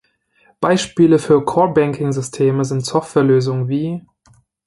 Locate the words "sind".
2.65-2.83